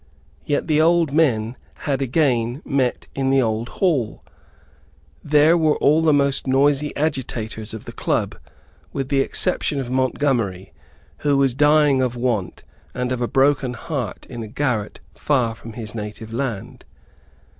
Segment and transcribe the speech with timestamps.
[0.47, 4.23] Yet the old men had again met in the old hall.
[5.23, 8.35] There were all the most noisy agitators of the club,
[8.91, 10.73] with the exception of Montgomery,
[11.19, 12.63] who was dying of want
[12.95, 16.83] and of a broken heart in a garret far from his native land.